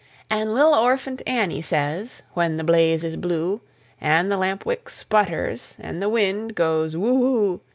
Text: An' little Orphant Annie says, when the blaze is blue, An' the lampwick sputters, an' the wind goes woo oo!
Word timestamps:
An' 0.31 0.51
little 0.55 0.73
Orphant 0.73 1.21
Annie 1.27 1.61
says, 1.61 2.23
when 2.33 2.57
the 2.57 2.63
blaze 2.63 3.03
is 3.03 3.15
blue, 3.15 3.61
An' 4.01 4.29
the 4.29 4.35
lampwick 4.35 4.89
sputters, 4.89 5.75
an' 5.79 5.99
the 5.99 6.09
wind 6.09 6.55
goes 6.55 6.97
woo 6.97 7.23
oo! 7.23 7.61